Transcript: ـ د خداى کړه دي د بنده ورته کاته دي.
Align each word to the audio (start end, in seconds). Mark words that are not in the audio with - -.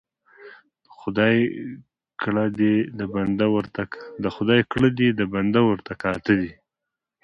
ـ 0.01 0.03
د 0.85 0.87
خداى 0.99 1.37
کړه 4.71 4.93
دي 4.95 5.13
د 5.19 5.21
بنده 5.55 5.59
ورته 5.69 5.93
کاته 6.03 6.33
دي. 6.41 6.51